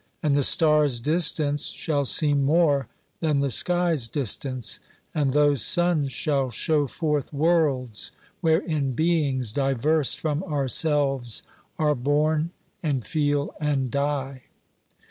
And 0.23 0.33
the 0.33 0.43
stars' 0.43 0.99
distance 0.99 1.67
shall 1.67 2.05
seem 2.05 2.43
more 2.43 2.87
than 3.19 3.39
the 3.41 3.51
sky's 3.51 4.07
distance, 4.07 4.79
and 5.13 5.31
those 5.31 5.63
suns 5.63 6.11
shall 6.11 6.49
show 6.49 6.87
forth 6.87 7.31
worlds 7.31 8.11
wherein 8.39 8.93
beings 8.93 9.53
diverse 9.53 10.15
from 10.15 10.41
ourselves 10.45 11.43
are 11.77 11.93
born 11.93 12.49
and 12.81 13.05
feel 13.05 13.53
and 13.59 13.91
die. 13.91 14.45